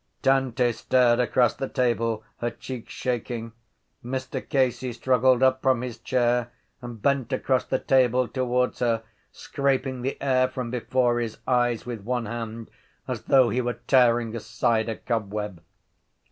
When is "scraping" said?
9.31-10.01